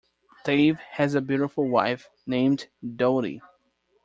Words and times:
Dave 0.45 0.79
has 0.79 1.13
a 1.13 1.21
beautiful 1.21 1.69
wife 1.69 2.09
named 2.25 2.69
Dottie. 2.95 3.39